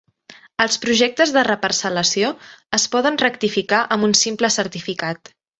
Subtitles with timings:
[0.63, 2.33] Els projectes de reparcel·lació
[2.81, 5.35] es poden rectificar amb un simple certificat.